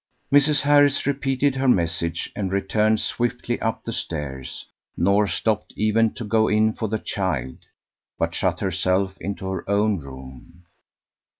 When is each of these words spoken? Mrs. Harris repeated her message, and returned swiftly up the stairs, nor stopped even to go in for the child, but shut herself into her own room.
Mrs. 0.33 0.61
Harris 0.61 1.05
repeated 1.05 1.57
her 1.57 1.67
message, 1.67 2.31
and 2.35 2.51
returned 2.51 2.99
swiftly 2.99 3.61
up 3.61 3.83
the 3.83 3.93
stairs, 3.93 4.65
nor 4.97 5.27
stopped 5.27 5.73
even 5.75 6.11
to 6.15 6.23
go 6.25 6.47
in 6.47 6.73
for 6.73 6.87
the 6.87 6.97
child, 6.97 7.57
but 8.17 8.33
shut 8.33 8.61
herself 8.61 9.15
into 9.19 9.45
her 9.47 9.69
own 9.69 9.99
room. 9.99 10.63